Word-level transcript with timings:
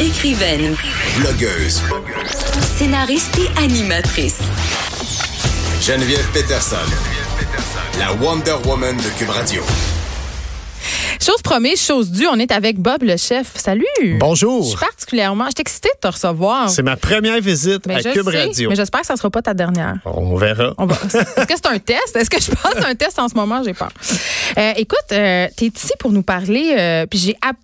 Écrivaine, 0.00 0.74
Blogueuse. 1.18 1.82
scénariste 2.76 3.38
et 3.38 3.58
animatrice. 3.62 4.38
Geneviève 5.80 6.26
Peterson. 6.32 6.76
La 7.98 8.12
Wonder 8.14 8.56
Woman 8.66 8.96
de 8.96 9.18
Cube 9.18 9.30
Radio. 9.30 9.62
Chose 11.20 11.40
promise, 11.42 11.82
chose 11.84 12.10
due, 12.10 12.26
on 12.28 12.38
est 12.38 12.52
avec 12.52 12.78
Bob 12.78 13.02
le 13.02 13.16
chef. 13.16 13.52
Salut. 13.56 13.84
Je 14.00 14.16
Bonjour. 14.18 14.64
suis 14.68 14.78
particulièrement, 14.78 15.46
je 15.46 15.50
suis 15.56 15.62
excitée 15.62 15.88
de 15.94 16.08
te 16.08 16.12
recevoir. 16.12 16.68
C'est 16.70 16.82
ma 16.82 16.96
première 16.96 17.40
visite 17.40 17.86
Mais 17.86 17.94
à 17.96 18.00
je 18.00 18.08
Cube 18.10 18.30
sais, 18.30 18.38
Radio. 18.44 18.70
Mais 18.70 18.76
j'espère 18.76 19.00
que 19.00 19.06
ça 19.06 19.16
sera 19.16 19.30
pas 19.30 19.42
ta 19.42 19.54
dernière. 19.54 19.96
On 20.04 20.36
verra. 20.36 20.74
On 20.78 20.86
va- 20.86 20.94
Est-ce 21.04 21.46
que 21.46 21.54
c'est 21.56 21.66
un 21.66 21.78
test? 21.78 22.14
Est-ce 22.14 22.30
que 22.30 22.40
je 22.40 22.50
passe 22.50 22.84
un 22.86 22.94
test 22.94 23.18
en 23.18 23.28
ce 23.28 23.34
moment? 23.34 23.62
J'ai 23.64 23.72
peur. 23.74 23.90
Euh, 24.58 24.72
écoute, 24.76 24.98
euh, 25.12 25.48
t'es 25.56 25.66
ici 25.66 25.92
pour 25.98 26.12
nous 26.12 26.22
parler, 26.22 26.74
euh, 26.78 27.06
puis 27.06 27.18
j'ai 27.18 27.34
app- 27.42 27.56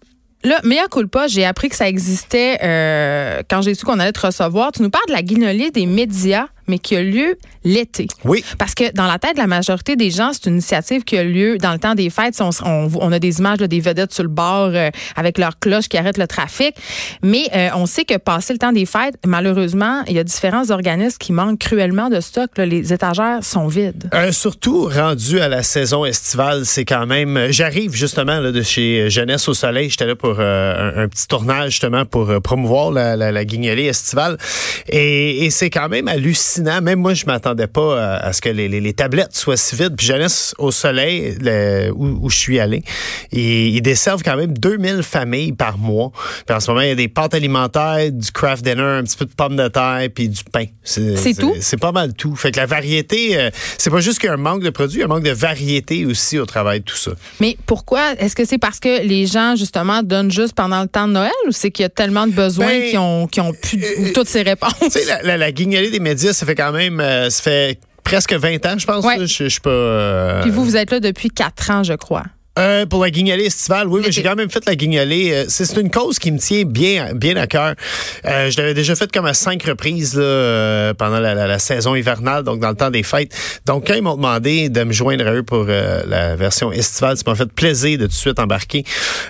Là, 0.44 0.60
mea 0.64 0.88
culpa, 0.90 1.28
j'ai 1.28 1.44
appris 1.44 1.68
que 1.68 1.76
ça 1.76 1.88
existait 1.88 2.58
euh, 2.62 3.42
quand 3.48 3.62
j'ai 3.62 3.74
su 3.74 3.84
qu'on 3.84 4.00
allait 4.00 4.12
te 4.12 4.26
recevoir. 4.26 4.72
Tu 4.72 4.82
nous 4.82 4.90
parles 4.90 5.06
de 5.06 5.12
la 5.12 5.22
guignolée 5.22 5.70
des 5.70 5.86
médias, 5.86 6.48
mais 6.66 6.78
qui 6.78 6.96
a 6.96 7.02
lieu 7.02 7.36
l'été. 7.64 8.06
Oui. 8.24 8.44
Parce 8.58 8.74
que 8.74 8.92
dans 8.92 9.06
la 9.06 9.18
tête 9.18 9.34
de 9.34 9.40
la 9.40 9.46
majorité 9.46 9.96
des 9.96 10.10
gens, 10.10 10.30
c'est 10.32 10.46
une 10.46 10.54
initiative 10.54 11.04
qui 11.04 11.16
a 11.16 11.22
lieu 11.24 11.58
dans 11.58 11.72
le 11.72 11.78
temps 11.78 11.94
des 11.94 12.10
fêtes. 12.10 12.40
On, 12.40 12.50
on- 12.64 12.90
on 13.00 13.12
a 13.12 13.18
des 13.18 13.38
images 13.38 13.60
là, 13.60 13.66
des 13.68 13.80
vedettes 13.80 14.12
sur 14.12 14.22
le 14.24 14.28
bord 14.28 14.70
euh, 14.74 14.90
avec 15.16 15.38
leurs 15.38 15.58
cloches 15.58 15.88
qui 15.88 15.96
arrêtent 15.96 16.18
le 16.18 16.26
trafic. 16.26 16.74
Mais 17.22 17.48
euh, 17.54 17.68
on 17.74 17.86
sait 17.86 18.04
que 18.04 18.16
passé 18.16 18.52
le 18.52 18.58
temps 18.58 18.72
des 18.72 18.86
fêtes, 18.86 19.14
malheureusement, 19.26 20.02
il 20.08 20.14
y 20.14 20.18
a 20.18 20.24
différents 20.24 20.70
organismes 20.70 21.18
qui 21.18 21.32
manquent 21.32 21.58
cruellement 21.58 22.08
de 22.10 22.20
stock. 22.20 22.50
là. 22.56 22.66
Les 22.66 22.92
étagères 22.92 23.38
sont 23.42 23.66
vides. 23.68 24.08
Euh, 24.14 24.32
surtout 24.32 24.88
rendu 24.88 25.40
à 25.40 25.48
la 25.48 25.62
saison 25.62 26.04
estivale, 26.04 26.64
c'est 26.66 26.84
quand 26.84 27.06
même. 27.06 27.36
euh, 27.36 27.48
J'arrive 27.52 27.94
justement 27.94 28.40
là, 28.40 28.50
de 28.52 28.62
chez 28.62 29.08
Jeunesse 29.10 29.48
au 29.48 29.54
Soleil. 29.54 29.90
J'étais 29.90 30.06
là 30.06 30.16
pour 30.16 30.40
un, 30.40 30.92
un 30.96 31.08
petit 31.08 31.26
tournage 31.28 31.70
justement 31.72 32.04
pour 32.04 32.30
promouvoir 32.42 32.90
la, 32.90 33.16
la, 33.16 33.30
la 33.32 33.44
guignolée 33.44 33.86
estivale. 33.86 34.36
Et, 34.88 35.44
et 35.44 35.50
c'est 35.50 35.70
quand 35.70 35.88
même 35.88 36.08
hallucinant. 36.08 36.51
Même 36.60 36.98
moi, 37.00 37.14
je 37.14 37.24
m'attendais 37.26 37.66
pas 37.66 38.00
à, 38.16 38.26
à 38.26 38.32
ce 38.32 38.40
que 38.40 38.48
les, 38.48 38.68
les, 38.68 38.80
les 38.80 38.92
tablettes 38.92 39.34
soient 39.36 39.56
si 39.56 39.76
vides. 39.76 39.96
Puis 39.96 40.06
Jeunesse 40.06 40.54
au 40.58 40.70
Soleil, 40.70 41.36
le- 41.40 41.90
où, 41.94 42.18
où 42.26 42.30
je 42.30 42.36
suis 42.36 42.58
allé, 42.60 42.82
ils, 43.32 43.76
ils 43.76 43.80
desservent 43.82 44.22
quand 44.22 44.36
même 44.36 44.56
2000 44.56 45.02
familles 45.02 45.52
par 45.52 45.78
mois. 45.78 46.10
Puis 46.46 46.56
en 46.56 46.60
ce 46.60 46.70
moment, 46.70 46.82
il 46.82 46.88
y 46.88 46.92
a 46.92 46.94
des 46.94 47.08
pâtes 47.08 47.34
alimentaires, 47.34 48.10
du 48.10 48.30
craft 48.32 48.64
dinner, 48.64 48.82
un 48.82 49.02
petit 49.04 49.16
peu 49.16 49.24
de 49.26 49.32
pommes 49.34 49.56
de 49.56 49.68
terre, 49.68 50.06
puis 50.14 50.28
du 50.28 50.42
pain. 50.44 50.64
C'est 50.84 51.34
tout? 51.34 51.54
C'est 51.60 51.76
pas 51.80 51.92
mal 51.92 52.12
tout. 52.14 52.34
Fait 52.36 52.50
que 52.50 52.58
la 52.58 52.66
variété, 52.66 53.38
euh, 53.38 53.50
c'est 53.78 53.90
pas 53.90 54.00
juste 54.00 54.18
qu'il 54.18 54.26
y 54.28 54.30
a 54.30 54.34
un 54.34 54.38
manque 54.38 54.62
de 54.62 54.70
produits, 54.70 54.98
il 54.98 55.00
y 55.00 55.02
a 55.02 55.06
un 55.06 55.08
manque 55.08 55.22
de 55.24 55.30
variété 55.30 56.04
aussi 56.06 56.38
au 56.38 56.46
travail 56.46 56.80
de 56.80 56.84
tout 56.84 56.96
ça. 56.96 57.12
Mais 57.40 57.56
pourquoi? 57.66 58.12
Est-ce 58.18 58.34
que 58.36 58.44
c'est 58.44 58.58
parce 58.58 58.78
que 58.80 59.02
les 59.02 59.26
gens, 59.26 59.54
justement, 59.56 60.02
donnent 60.02 60.30
juste 60.30 60.54
pendant 60.54 60.82
le 60.82 60.88
temps 60.88 61.06
de 61.08 61.12
Noël 61.12 61.30
ou 61.46 61.52
c'est 61.52 61.70
qu'il 61.70 61.82
y 61.82 61.86
a 61.86 61.88
tellement 61.88 62.26
de 62.26 62.32
besoins 62.32 62.66
Ben, 62.66 62.90
qui 62.90 62.98
ont, 62.98 63.26
qui 63.26 63.40
ont 63.40 63.52
pu 63.52 63.80
toutes 64.14 64.28
ces 64.28 64.42
réponses? 64.42 64.72
La, 65.06 65.22
la, 65.22 65.36
la 65.36 65.52
guignolée 65.52 65.90
des 65.90 66.00
médias, 66.00 66.32
ça 66.42 66.46
fait 66.46 66.56
quand 66.56 66.72
même, 66.72 66.98
euh, 66.98 67.30
ça 67.30 67.40
fait 67.42 67.78
presque 68.02 68.32
20 68.32 68.66
ans, 68.66 68.76
je 68.76 68.84
pense. 68.84 69.04
Ouais. 69.04 69.16
Je 69.20 69.26
je 69.26 69.48
suis 69.48 69.60
pas. 69.60 69.70
euh, 69.70 70.42
Puis 70.42 70.50
vous, 70.50 70.64
vous 70.64 70.76
êtes 70.76 70.90
là 70.90 70.98
depuis 70.98 71.28
quatre 71.30 71.70
ans, 71.70 71.84
je 71.84 71.92
crois. 71.94 72.24
Euh, 72.58 72.84
pour 72.84 73.02
la 73.02 73.10
guignolée 73.10 73.46
estivale, 73.46 73.88
oui, 73.88 74.02
mais 74.04 74.12
j'ai 74.12 74.22
quand 74.22 74.34
même 74.36 74.50
fait 74.50 74.62
la 74.66 74.74
guignolée. 74.76 75.30
Euh, 75.32 75.44
C'est 75.48 75.74
une 75.80 75.90
cause 75.90 76.18
qui 76.18 76.30
me 76.30 76.38
tient 76.38 76.64
bien, 76.64 77.14
bien 77.14 77.34
à 77.36 77.46
cœur. 77.46 77.74
Euh, 78.26 78.50
je 78.50 78.58
l'avais 78.58 78.74
déjà 78.74 78.94
fait 78.94 79.10
comme 79.10 79.24
à 79.24 79.32
cinq 79.32 79.62
reprises 79.62 80.14
là, 80.14 80.22
euh, 80.22 80.92
pendant 80.92 81.18
la, 81.18 81.34
la- 81.34 81.46
la 81.46 81.58
saison 81.58 81.94
hivernale, 81.94 82.44
donc 82.44 82.60
dans 82.60 82.68
le 82.68 82.74
temps 82.76 82.90
des 82.90 83.02
fêtes. 83.04 83.32
Donc, 83.64 83.86
quand 83.86 83.94
ils 83.94 84.02
m'ont 84.02 84.16
demandé 84.16 84.68
de 84.68 84.84
me 84.84 84.92
joindre 84.92 85.26
à 85.26 85.32
eux 85.32 85.42
pour 85.42 85.64
euh, 85.66 86.02
la 86.06 86.36
version 86.36 86.70
estivale, 86.72 87.16
ça 87.16 87.22
m'a 87.26 87.34
fait 87.36 87.50
plaisir 87.50 87.96
de 87.96 88.04
tout 88.04 88.08
de 88.10 88.14
suite 88.14 88.38
embarquer. 88.38 88.84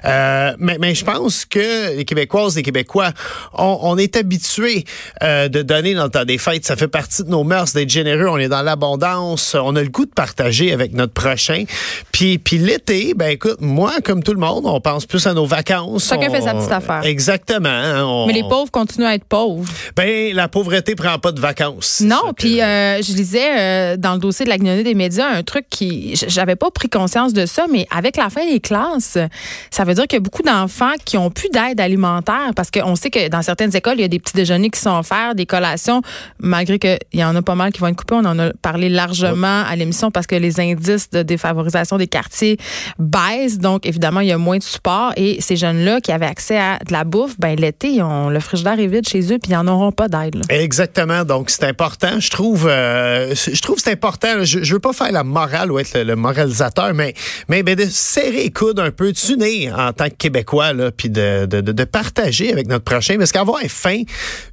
Euh, 0.04 0.52
mais, 0.58 0.78
mais 0.80 0.96
je 0.96 1.04
pense 1.04 1.44
que 1.44 1.94
les 1.96 2.04
Québécoises, 2.04 2.56
les 2.56 2.64
Québécois, 2.64 3.12
on, 3.54 3.78
on 3.82 3.98
est 3.98 4.16
habitués 4.16 4.82
euh, 5.22 5.46
de 5.48 5.62
donner 5.62 5.94
dans 5.94 6.04
le 6.04 6.10
temps 6.10 6.24
des 6.24 6.38
fêtes. 6.38 6.66
Ça 6.66 6.74
fait 6.74 6.88
partie 6.88 7.22
de 7.22 7.28
nos 7.28 7.44
mœurs 7.44 7.72
d'être 7.72 7.90
généreux. 7.90 8.26
On 8.28 8.38
est 8.38 8.48
dans 8.48 8.62
l'abondance. 8.62 9.54
On 9.54 9.76
a 9.76 9.82
le 9.82 9.90
goût 9.90 10.06
de 10.06 10.10
partager 10.10 10.72
avec 10.72 10.92
notre 10.92 11.12
prochain. 11.12 11.66
Puis, 12.10 12.38
puis 12.38 12.58
l'été, 12.58 13.11
ben 13.14 13.28
écoute, 13.28 13.56
moi, 13.60 13.92
comme 14.04 14.22
tout 14.22 14.32
le 14.32 14.40
monde, 14.40 14.64
on 14.66 14.80
pense 14.80 15.06
plus 15.06 15.26
à 15.26 15.34
nos 15.34 15.46
vacances. 15.46 16.08
Chacun 16.08 16.28
On- 16.28 16.32
fait 16.32 16.40
sa 16.42 16.54
petite 16.54 16.72
affaire. 16.72 17.02
Exactement. 17.04 17.68
hein, 17.68 18.04
on- 18.04 18.26
Mais 18.26 18.32
les 18.32 18.42
pauvres 18.42 18.70
continuent 18.70 19.04
à 19.06 19.14
être 19.14 19.24
pauvres. 19.24 19.70
Ben, 19.96 20.34
la 20.34 20.48
pauvreté 20.48 20.94
prend 20.94 21.18
pas 21.18 21.32
de 21.32 21.40
vacances. 21.40 22.00
Non, 22.04 22.32
puis 22.36 22.56
que- 22.56 22.62
euh, 22.62 23.02
je 23.02 23.12
lisais 23.12 23.58
euh, 23.58 23.96
dans 23.96 24.14
le 24.14 24.18
dossier 24.18 24.44
de 24.44 24.50
la 24.50 24.58
des 24.58 24.94
médias 24.94 25.26
un 25.28 25.42
truc 25.42 25.66
qui 25.68 26.14
j'avais 26.28 26.56
pas 26.56 26.70
pris 26.70 26.88
conscience 26.88 27.32
de 27.32 27.46
ça, 27.46 27.66
mais 27.70 27.86
avec 27.94 28.16
la 28.16 28.30
fin 28.30 28.46
des 28.46 28.60
classes, 28.60 29.18
ça 29.70 29.84
veut 29.84 29.94
dire 29.94 30.04
qu'il 30.06 30.16
y 30.16 30.18
a 30.18 30.20
beaucoup 30.20 30.42
d'enfants 30.42 30.92
qui 31.04 31.16
ont 31.18 31.30
plus 31.30 31.48
d'aide 31.48 31.80
alimentaire 31.80 32.52
parce 32.54 32.70
qu'on 32.70 32.94
sait 32.94 33.10
que 33.10 33.28
dans 33.28 33.42
certaines 33.42 33.74
écoles, 33.74 33.94
il 33.98 34.02
y 34.02 34.04
a 34.04 34.08
des 34.08 34.18
petits 34.18 34.34
déjeuners 34.34 34.70
qui 34.70 34.80
sont 34.80 34.96
offerts, 34.96 35.34
des 35.34 35.46
collations, 35.46 36.00
malgré 36.38 36.78
qu'il 36.78 36.98
y 37.14 37.24
en 37.24 37.34
a 37.34 37.42
pas 37.42 37.54
mal 37.54 37.72
qui 37.72 37.80
vont 37.80 37.88
être 37.88 37.96
coupés. 37.96 38.14
On 38.14 38.24
en 38.24 38.38
a 38.38 38.50
parlé 38.62 38.88
largement 38.88 39.62
à 39.68 39.74
l'émission 39.76 40.10
parce 40.10 40.26
que 40.26 40.36
les 40.36 40.60
indices 40.60 41.10
de 41.10 41.22
défavorisation 41.22 41.98
des 41.98 42.06
quartiers 42.06 42.56
baissent. 43.02 43.58
Donc, 43.58 43.86
évidemment, 43.86 44.20
il 44.20 44.28
y 44.28 44.32
a 44.32 44.38
moins 44.38 44.58
de 44.58 44.62
support. 44.62 45.12
Et 45.16 45.40
ces 45.40 45.56
jeunes-là 45.56 46.00
qui 46.00 46.12
avaient 46.12 46.26
accès 46.26 46.58
à 46.58 46.78
de 46.86 46.92
la 46.92 47.04
bouffe, 47.04 47.34
ben 47.38 47.54
l'été, 47.58 47.88
ils 47.88 48.02
ont 48.02 48.28
le 48.30 48.40
frigidaire 48.40 48.78
est 48.78 48.86
vide 48.86 49.06
chez 49.08 49.20
eux, 49.32 49.38
puis 49.38 49.50
ils 49.52 49.54
n'en 49.54 49.66
auront 49.66 49.92
pas 49.92 50.08
d'aide. 50.08 50.40
Exactement. 50.48 51.24
Donc, 51.24 51.50
c'est 51.50 51.64
important. 51.64 52.20
Je 52.20 52.30
trouve, 52.30 52.66
euh, 52.68 53.34
je 53.34 53.60
trouve 53.60 53.76
que 53.76 53.82
c'est 53.82 53.92
important. 53.92 54.42
Je, 54.44 54.62
je 54.62 54.72
veux 54.74 54.80
pas 54.80 54.92
faire 54.92 55.12
la 55.12 55.24
morale 55.24 55.70
ou 55.72 55.78
être 55.78 55.96
le, 55.98 56.04
le 56.04 56.16
moralisateur, 56.16 56.94
mais, 56.94 57.14
mais 57.48 57.62
ben, 57.62 57.74
de 57.74 57.84
serrer 57.84 58.44
les 58.44 58.50
coudes 58.50 58.80
un 58.80 58.90
peu, 58.90 59.12
de 59.12 59.18
s'unir 59.18 59.78
en 59.78 59.92
tant 59.92 60.08
que 60.08 60.14
Québécois, 60.14 60.72
là, 60.72 60.90
puis 60.90 61.10
de, 61.10 61.46
de, 61.46 61.60
de, 61.60 61.72
de 61.72 61.84
partager 61.84 62.52
avec 62.52 62.68
notre 62.68 62.84
prochain. 62.84 63.16
Parce 63.18 63.32
qu'avoir 63.32 63.60
faim, 63.68 64.02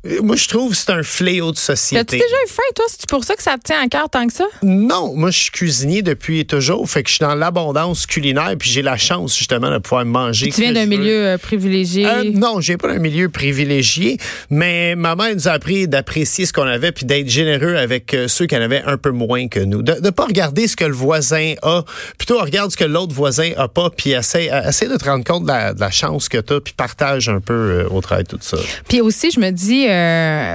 euh, 0.08 0.22
moi, 0.22 0.36
je 0.36 0.48
trouve 0.48 0.72
que 0.72 0.78
c'est 0.78 0.92
un 0.92 1.04
fléau 1.04 1.52
de 1.52 1.58
T'as-tu 1.58 1.78
société. 1.78 2.18
déjà 2.18 2.36
eu 2.46 2.48
faim, 2.48 2.62
toi? 2.76 2.86
C'est 2.90 3.10
pour 3.10 3.24
ça 3.24 3.36
que 3.36 3.44
ça 3.44 3.58
te 3.58 3.64
tient 3.64 3.81
à 3.84 3.88
cœur 3.88 4.10
tant 4.10 4.26
que 4.28 4.34
ça? 4.34 4.46
Non, 4.64 5.14
moi, 5.16 5.31
je 5.31 5.40
suis 5.40 5.52
cuisinier 5.52 6.02
depuis 6.02 6.46
toujours. 6.46 6.90
Fait 6.90 7.04
que 7.04 7.10
je 7.10 7.16
suis 7.16 7.24
dans 7.26 7.36
l'abondance 7.36 8.06
culinaire, 8.06 8.38
puis 8.57 8.69
j'ai 8.69 8.81
la 8.81 8.97
chance, 8.97 9.38
justement, 9.38 9.72
de 9.72 9.77
pouvoir 9.77 10.05
manger. 10.05 10.50
Tu 10.50 10.61
viens 10.61 10.73
d'un 10.73 10.85
milieu 10.85 11.25
euh, 11.27 11.38
privilégié. 11.38 12.05
Euh, 12.05 12.31
non, 12.33 12.59
j'ai 12.61 12.77
pas 12.77 12.91
un 12.91 13.00
milieu 13.00 13.29
privilégié, 13.29 14.17
mais 14.50 14.95
maman 14.95 15.25
elle 15.25 15.35
nous 15.35 15.47
a 15.47 15.51
appris 15.51 15.88
d'apprécier 15.88 16.45
ce 16.45 16.53
qu'on 16.53 16.63
avait 16.67 16.91
puis 16.91 17.05
d'être 17.05 17.29
généreux 17.29 17.75
avec 17.75 18.13
euh, 18.13 18.27
ceux 18.27 18.45
qui 18.45 18.55
en 18.55 18.61
avaient 18.61 18.83
un 18.85 18.97
peu 18.97 19.11
moins 19.11 19.47
que 19.47 19.59
nous. 19.59 19.81
De 19.81 19.94
ne 20.01 20.09
pas 20.09 20.25
regarder 20.25 20.67
ce 20.67 20.75
que 20.75 20.85
le 20.85 20.94
voisin 20.94 21.53
a, 21.61 21.83
plutôt 22.17 22.39
regarde 22.39 22.72
ce 22.72 22.77
que 22.77 22.83
l'autre 22.85 23.13
voisin 23.13 23.51
a 23.57 23.67
pas 23.67 23.89
puis 23.89 24.11
essaie, 24.11 24.50
euh, 24.51 24.69
essaie 24.69 24.88
de 24.88 24.97
te 24.97 25.06
rendre 25.06 25.23
compte 25.23 25.44
de 25.44 25.47
la, 25.50 25.73
de 25.73 25.79
la 25.79 25.91
chance 25.91 26.29
que 26.29 26.38
tu 26.38 26.53
as 26.53 26.61
puis 26.61 26.73
partage 26.75 27.29
un 27.29 27.39
peu 27.41 27.85
au 27.91 28.01
travail 28.01 28.23
tout 28.25 28.38
ça. 28.41 28.57
Puis 28.88 29.01
aussi, 29.01 29.31
je 29.31 29.39
me 29.39 29.51
dis, 29.51 29.85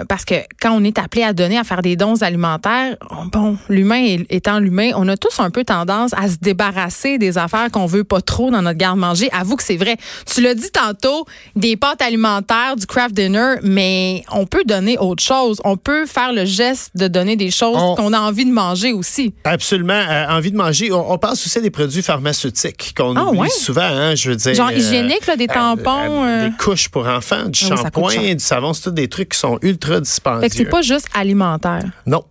parce 0.09 0.25
que 0.25 0.35
quand 0.61 0.73
on 0.73 0.85
est 0.85 0.99
appelé 0.99 1.23
à 1.23 1.33
donner, 1.33 1.59
à 1.59 1.65
faire 1.65 1.83
des 1.83 1.97
dons 1.97 2.21
alimentaires, 2.23 2.97
on- 3.11 3.27
bon, 3.27 3.57
l'humain 3.69 4.19
étant 4.31 4.59
l'humain, 4.59 4.91
on 4.97 5.09
a 5.09 5.17
tous 5.17 5.41
un 5.41 5.51
peu 5.51 5.65
tendance 5.65 6.13
à 6.15 6.29
se 6.29 6.37
débarrasser 6.41 7.19
des 7.19 7.39
affaires 7.39 7.71
qu'on 7.75 7.87
veut 7.87 8.05
pas 8.05 8.21
trop 8.21 8.51
dans 8.51 8.63
notre 8.63 8.79
garde-manger. 8.79 9.29
Avoue 9.33 9.57
que 9.57 9.63
c'est 9.63 9.77
vrai. 9.77 9.97
Tu 10.33 10.41
l'as 10.41 10.55
dit 10.55 10.71
tantôt, 10.73 11.27
des 11.57 11.77
pâtes 11.77 12.01
alimentaires, 12.03 12.77
du 12.77 12.87
craft 12.87 13.15
dinner, 13.15 13.57
mais 13.63 14.23
on 14.33 14.47
peut 14.47 14.63
donner 14.65 14.97
autre 14.99 15.23
chose. 15.23 15.61
On 15.65 15.77
peut 15.77 16.07
faire 16.07 16.33
le 16.33 16.45
geste 16.45 16.93
de 16.97 17.09
donner 17.09 17.37
des 17.37 17.51
choses 17.51 17.77
On- 17.79 17.95
qu'on 17.97 18.13
a 18.13 18.21
envie 18.21 18.45
de 18.47 18.53
manger 18.53 18.93
aussi. 18.93 19.35
Absolument, 19.45 19.93
euh, 19.93 20.27
envie 20.29 20.53
de 20.53 20.57
manger. 20.57 20.93
On, 20.93 21.13
on 21.13 21.19
pense 21.19 21.45
aussi 21.47 21.59
à 21.59 21.61
des 21.61 21.71
produits 21.71 22.03
pharmaceutiques 22.03 22.95
qu'on 22.97 23.17
Ah, 23.17 23.25
oublie 23.27 23.41
ouais? 23.41 23.49
souvent, 23.51 23.83
hein, 23.83 24.15
je 24.15 24.31
veux 24.31 24.37
dire. 24.37 24.55
Genre 24.55 24.69
euh, 24.69 24.73
hygiénique, 24.79 25.27
là, 25.27 25.37
des 25.37 25.47
tampons. 25.49 26.25
euh. 26.25 26.49
Des 26.49 26.57
couches 26.57 26.89
pour 26.89 27.07
enfants, 27.07 27.45
du 27.49 27.65
Ah 27.65 27.69
oui, 27.75 27.77
shampoing, 27.83 28.35
du 28.35 28.45
savon, 28.45 28.73
c'est 28.73 28.83
tous 28.85 28.91
des 28.93 29.09
trucs 29.09 29.31
qui 29.31 29.39
sont 29.39 29.59
ultra 29.63 30.01
dispendieux. 30.01 30.41
Fait 30.43 30.49
que 30.51 30.55
c'est 30.57 30.65
pas 30.65 30.83
juste 30.83 31.09
alimentaire. 31.15 31.83
Non. 32.07 32.25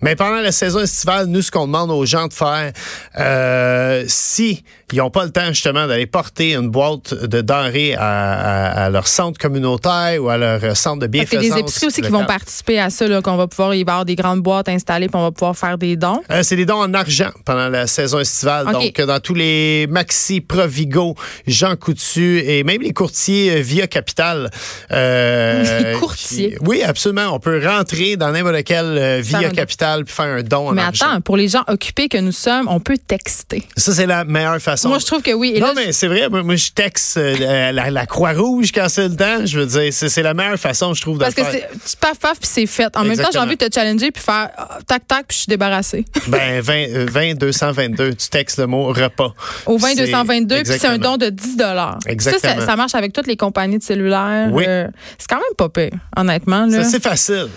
Mais 0.00 0.14
pendant 0.16 0.40
la 0.40 0.52
saison 0.52 0.80
estivale, 0.80 1.26
nous, 1.26 1.42
ce 1.42 1.50
qu'on 1.50 1.66
demande 1.66 1.90
aux 1.90 2.06
gens 2.06 2.26
de 2.28 2.32
faire, 2.32 2.72
euh, 3.18 4.04
si 4.06 4.62
ils 4.92 4.98
n'ont 4.98 5.10
pas 5.10 5.24
le 5.24 5.30
temps 5.30 5.48
justement 5.48 5.86
d'aller 5.86 6.06
porter 6.06 6.54
une 6.54 6.70
boîte 6.70 7.12
de 7.12 7.40
denrées 7.42 7.94
à, 7.94 8.32
à- 8.32 8.84
à 8.84 8.90
leur 8.90 9.06
centre 9.06 9.38
communautaire 9.38 10.22
ou 10.22 10.30
à 10.30 10.38
leur 10.38 10.76
centre 10.76 11.00
de 11.00 11.06
bienfaisance. 11.06 11.42
des 11.54 11.60
épiceries 11.60 11.86
aussi 11.88 12.00
qui 12.00 12.08
vont 12.08 12.20
participer 12.26 12.80
à 12.80 12.88
ça, 12.90 13.06
qu'on 13.22 13.36
va 13.36 13.46
pouvoir 13.48 13.74
y 13.74 13.82
avoir 13.82 14.04
des 14.04 14.14
grandes 14.14 14.40
boîtes 14.40 14.68
installées, 14.68 15.08
puis 15.08 15.16
on 15.16 15.22
va 15.22 15.30
pouvoir 15.30 15.56
faire 15.56 15.76
des 15.76 15.96
dons. 15.96 16.22
Euh, 16.30 16.42
c'est 16.42 16.56
des 16.56 16.64
dons 16.64 16.80
en 16.80 16.94
argent 16.94 17.30
pendant 17.44 17.68
la 17.68 17.86
saison 17.86 18.18
estivale. 18.20 18.66
Donc, 18.72 19.00
dans 19.00 19.20
tous 19.20 19.34
les 19.34 19.86
Maxi, 19.90 20.40
Provigo, 20.40 21.14
Jean 21.46 21.76
Coutu 21.76 22.38
et 22.40 22.64
même 22.64 22.80
les 22.80 22.92
courtiers 22.92 23.56
euh, 23.58 23.60
Via 23.60 23.86
Capital. 23.86 24.50
euh, 24.92 25.92
Les 25.92 25.98
courtiers. 25.98 26.50
qui- 26.52 26.56
oui, 26.66 26.82
absolument. 26.82 27.34
On 27.34 27.40
peut 27.40 27.60
rentrer 27.66 28.16
dans 28.16 28.30
n'importe 28.30 28.62
quel 28.64 28.86
euh, 28.86 29.20
Via 29.22 29.38
un- 29.48 29.50
Capital 29.88 30.04
puis 30.04 30.14
faire 30.14 30.26
un 30.36 30.42
don 30.42 30.68
en 30.68 30.72
Mais 30.72 30.82
argent. 30.82 31.06
attends, 31.10 31.20
pour 31.20 31.36
les 31.36 31.48
gens 31.48 31.62
occupés 31.68 32.08
que 32.08 32.18
nous 32.18 32.32
sommes, 32.32 32.66
on 32.68 32.80
peut 32.80 32.98
texter. 32.98 33.62
Ça, 33.76 33.92
c'est 33.92 34.06
la 34.06 34.24
meilleure 34.24 34.58
façon. 34.60 34.88
Moi, 34.88 34.98
je 34.98 35.06
trouve 35.06 35.22
que 35.22 35.32
oui. 35.32 35.52
Et 35.56 35.60
non, 35.60 35.68
là, 35.68 35.72
mais 35.76 35.92
c'est 35.92 36.06
vrai. 36.08 36.28
Moi, 36.28 36.56
je 36.56 36.70
texte 36.70 37.16
euh, 37.16 37.72
la, 37.72 37.90
la 37.90 38.06
Croix-Rouge 38.06 38.70
quand 38.72 38.88
c'est 38.88 39.08
le 39.08 39.16
temps. 39.16 39.44
Je 39.44 39.58
veux 39.60 39.66
dire, 39.66 39.92
c'est 39.92 40.22
la 40.22 40.34
meilleure 40.34 40.58
façon, 40.58 40.94
je 40.94 41.00
trouve, 41.02 41.18
de 41.18 41.24
Parce 41.24 41.34
que 41.34 41.40
le 41.42 41.46
faire. 41.46 41.68
c'est- 41.72 41.90
tu 41.90 41.96
paf 41.96 42.18
paf 42.18 42.38
puis 42.38 42.48
c'est 42.50 42.66
fait. 42.66 42.94
En 42.96 43.04
même 43.04 43.16
temps, 43.16 43.28
j'ai 43.32 43.38
envie 43.38 43.56
de 43.56 43.66
te 43.66 43.72
challenger 43.74 44.10
puis 44.10 44.22
faire 44.22 44.50
ah, 44.56 44.78
tac 44.86 45.06
tac 45.06 45.26
puis 45.28 45.34
je 45.36 45.42
suis 45.42 45.50
débarrassée. 45.50 46.04
Ben, 46.28 46.60
20, 46.60 46.74
euh, 46.74 47.06
20 47.10 47.34
222, 47.34 48.14
tu 48.14 48.28
textes 48.28 48.58
le 48.58 48.66
mot 48.66 48.86
repas. 48.92 49.32
Au 49.66 49.78
20 49.78 49.88
C'est- 49.90 50.06
222 50.06 50.62
puis 50.62 50.66
c'est 50.78 50.86
un 50.86 50.98
don 50.98 51.16
de 51.16 51.30
10 51.30 51.56
dollars. 51.56 51.98
Ça, 52.04 52.10
Exactement. 52.10 52.60
ça, 52.60 52.66
ça 52.66 52.76
marche 52.76 52.94
avec 52.94 53.12
toutes 53.12 53.26
les 53.26 53.36
compagnies 53.36 53.78
de 53.78 53.82
cellulaire. 53.82 54.48
Oui. 54.52 54.64
Euh, 54.66 54.86
c'est 55.18 55.28
quand 55.28 55.36
même 55.36 55.54
pas 55.56 55.68
pire, 55.68 55.90
honnêtement. 56.16 56.66
Là. 56.66 56.84
Ça, 56.84 56.90
c'est 56.90 57.02
facile. 57.02 57.48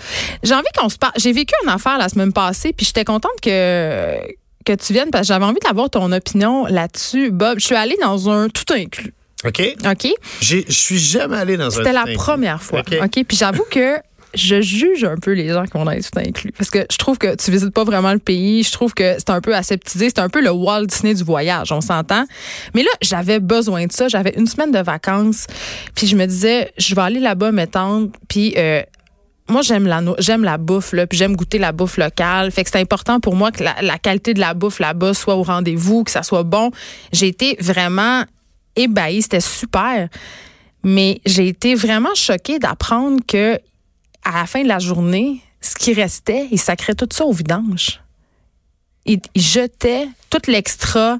J'ai 0.42 0.54
envie 0.54 0.64
qu'on 0.78 0.88
se 0.88 0.96
parle. 0.96 1.12
J'ai 1.16 1.32
vécu 1.32 1.54
une 1.64 1.68
affaire 1.70 1.98
la 1.98 2.08
semaine 2.08 2.21
passée, 2.30 2.72
puis 2.72 2.86
j'étais 2.86 3.04
contente 3.04 3.40
que 3.42 4.16
que 4.64 4.72
tu 4.74 4.92
viennes 4.92 5.10
parce 5.10 5.22
que 5.22 5.34
j'avais 5.34 5.44
envie 5.44 5.58
d'avoir 5.58 5.90
ton 5.90 6.12
opinion 6.12 6.66
là-dessus, 6.66 7.32
Bob. 7.32 7.58
Je 7.58 7.66
suis 7.66 7.74
allée 7.74 7.96
dans 8.00 8.30
un 8.30 8.48
tout 8.48 8.72
inclus. 8.72 9.12
OK? 9.44 9.60
OK? 9.90 10.08
Je 10.40 10.58
suis 10.68 10.98
jamais 10.98 11.36
allé 11.36 11.56
dans 11.56 11.66
un 11.66 11.70
C'était 11.70 11.92
la 11.92 12.02
tout 12.02 12.10
inclus. 12.10 12.16
première 12.16 12.62
fois. 12.62 12.80
OK. 12.80 12.94
OK? 13.02 13.24
Puis 13.26 13.36
j'avoue 13.36 13.64
que 13.68 13.96
je 14.34 14.62
juge 14.62 15.04
un 15.04 15.16
peu 15.16 15.32
les 15.32 15.48
gens 15.48 15.64
qui 15.64 15.72
vont 15.72 15.84
dans 15.84 15.90
les 15.90 16.02
tout 16.02 16.16
inclus. 16.16 16.52
Parce 16.52 16.70
que 16.70 16.86
je 16.90 16.96
trouve 16.96 17.18
que 17.18 17.34
tu 17.34 17.50
visites 17.50 17.74
pas 17.74 17.84
vraiment 17.84 18.12
le 18.12 18.18
pays. 18.18 18.62
Je 18.62 18.72
trouve 18.72 18.94
que 18.94 19.14
c'est 19.18 19.30
un 19.30 19.40
peu 19.40 19.54
aseptisé. 19.54 20.08
C'est 20.08 20.20
un 20.20 20.28
peu 20.28 20.40
le 20.40 20.50
Walt 20.50 20.86
Disney 20.86 21.12
du 21.14 21.24
voyage, 21.24 21.72
on 21.72 21.80
s'entend. 21.80 22.24
Mais 22.74 22.82
là, 22.82 22.90
j'avais 23.02 23.40
besoin 23.40 23.86
de 23.86 23.92
ça. 23.92 24.08
J'avais 24.08 24.32
une 24.36 24.46
semaine 24.46 24.70
de 24.70 24.78
vacances. 24.78 25.46
Puis 25.94 26.06
je 26.06 26.16
me 26.16 26.24
disais, 26.26 26.72
je 26.78 26.94
vais 26.94 27.02
aller 27.02 27.20
là-bas 27.20 27.52
m'étendre. 27.52 28.10
Puis 28.28 28.54
euh, 28.56 28.82
moi, 29.48 29.62
j'aime 29.62 29.86
la, 29.86 30.00
j'aime 30.18 30.44
la 30.44 30.56
bouffe, 30.56 30.92
là, 30.92 31.06
puis 31.06 31.18
j'aime 31.18 31.36
goûter 31.36 31.58
la 31.58 31.72
bouffe 31.72 31.96
locale. 31.96 32.50
Fait 32.52 32.64
que 32.64 32.70
c'est 32.70 32.80
important 32.80 33.20
pour 33.20 33.34
moi 33.34 33.50
que 33.50 33.62
la, 33.62 33.74
la 33.82 33.98
qualité 33.98 34.34
de 34.34 34.40
la 34.40 34.54
bouffe 34.54 34.78
là-bas 34.78 35.14
soit 35.14 35.34
au 35.34 35.42
rendez-vous, 35.42 36.04
que 36.04 36.10
ça 36.10 36.22
soit 36.22 36.44
bon. 36.44 36.70
J'ai 37.12 37.28
été 37.28 37.56
vraiment 37.60 38.24
ébahie. 38.76 39.22
C'était 39.22 39.40
super. 39.40 40.08
Mais 40.84 41.20
j'ai 41.26 41.48
été 41.48 41.74
vraiment 41.74 42.14
choquée 42.14 42.58
d'apprendre 42.58 43.20
que 43.26 43.58
à 44.24 44.40
la 44.40 44.46
fin 44.46 44.62
de 44.62 44.68
la 44.68 44.78
journée, 44.78 45.40
ce 45.60 45.74
qui 45.74 45.92
restait, 45.92 46.48
ils 46.50 46.60
sacraient 46.60 46.94
tout 46.94 47.08
ça 47.10 47.24
au 47.24 47.32
vidange. 47.32 48.00
Ils, 49.04 49.20
ils 49.34 49.42
jetaient 49.42 50.06
tout 50.30 50.42
l'extra 50.46 51.18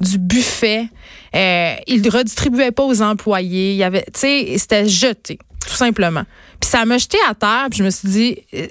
du 0.00 0.18
buffet. 0.18 0.88
Euh, 1.34 1.74
ils 1.86 2.02
ne 2.02 2.10
redistribuaient 2.10 2.70
pas 2.70 2.84
aux 2.84 3.02
employés. 3.02 3.72
Il 3.72 3.76
y 3.76 3.82
avait, 3.82 4.04
tu 4.04 4.20
sais, 4.20 4.54
c'était 4.58 4.88
jeté, 4.88 5.38
tout 5.66 5.74
simplement. 5.74 6.24
Puis 6.60 6.70
ça 6.70 6.84
m'a 6.84 6.98
jeté 6.98 7.18
à 7.28 7.34
terre. 7.34 7.66
Puis 7.70 7.78
je 7.78 7.84
me 7.84 7.90
suis 7.90 8.08
dit, 8.08 8.38
euh, 8.54 8.66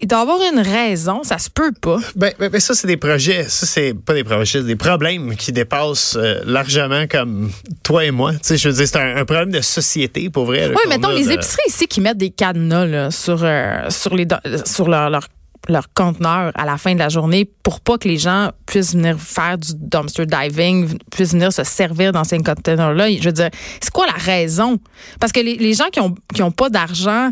il 0.00 0.08
doit 0.08 0.18
y 0.18 0.22
avoir 0.22 0.38
une 0.52 0.60
raison. 0.60 1.22
Ça 1.22 1.38
se 1.38 1.50
peut 1.50 1.72
pas. 1.80 1.98
Ben, 2.14 2.32
ben, 2.38 2.48
ben, 2.48 2.60
ça, 2.60 2.74
c'est 2.74 2.86
des 2.86 2.96
projets. 2.96 3.44
Ça, 3.48 3.66
c'est 3.66 3.94
pas 3.94 4.14
des 4.14 4.24
projets, 4.24 4.60
c'est 4.60 4.66
des 4.66 4.76
problèmes 4.76 5.36
qui 5.36 5.52
dépassent 5.52 6.16
euh, 6.16 6.40
largement 6.44 7.06
comme 7.06 7.50
toi 7.82 8.04
et 8.04 8.10
moi. 8.10 8.32
Tu 8.32 8.38
sais, 8.42 8.56
je 8.56 8.68
veux 8.68 8.74
dire, 8.74 8.86
c'est 8.86 8.98
un, 8.98 9.16
un 9.16 9.24
problème 9.24 9.50
de 9.50 9.60
société, 9.60 10.30
pour 10.30 10.46
vrai. 10.46 10.68
Oui, 10.68 10.88
mettons 10.88 11.08
a 11.08 11.14
les 11.14 11.30
épiceries 11.30 11.68
ici 11.68 11.86
qui 11.86 12.00
mettent 12.00 12.18
des 12.18 12.30
cadenas 12.30 12.86
là, 12.86 13.10
sur, 13.10 13.40
euh, 13.42 13.88
sur, 13.90 14.14
les, 14.14 14.26
sur 14.64 14.88
leur, 14.88 15.10
leur, 15.10 15.28
leur 15.68 15.92
conteneur 15.92 16.52
à 16.54 16.64
la 16.64 16.78
fin 16.78 16.94
de 16.94 16.98
la 16.98 17.08
journée 17.08 17.50
pour 17.62 17.80
pas 17.80 17.98
que 17.98 18.08
les 18.08 18.18
gens 18.18 18.50
puissent 18.66 18.94
venir 18.94 19.18
faire 19.18 19.58
du 19.58 19.72
dumpster 19.74 20.26
diving, 20.26 20.98
puissent 21.10 21.32
venir 21.32 21.52
se 21.52 21.64
servir 21.64 22.12
dans 22.12 22.24
ces 22.24 22.38
conteneurs-là. 22.38 23.10
Je 23.10 23.24
veux 23.24 23.32
dire, 23.32 23.50
c'est 23.80 23.90
quoi 23.90 24.06
la 24.06 24.12
raison? 24.12 24.78
Parce 25.20 25.32
que 25.32 25.40
les, 25.40 25.56
les 25.56 25.74
gens 25.74 25.88
qui 25.92 26.00
ont, 26.00 26.14
qui 26.34 26.42
ont 26.42 26.50
pas 26.50 26.70
d'argent 26.70 27.30